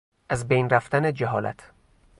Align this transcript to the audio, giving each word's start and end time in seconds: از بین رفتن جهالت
از 0.29 0.47
بین 0.47 0.69
رفتن 0.69 1.13
جهالت 1.13 1.71